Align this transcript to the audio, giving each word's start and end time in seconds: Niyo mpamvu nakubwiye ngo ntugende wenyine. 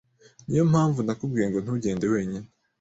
Niyo 0.47 0.63
mpamvu 0.71 0.99
nakubwiye 1.01 1.47
ngo 1.47 1.59
ntugende 1.63 2.05
wenyine. 2.13 2.47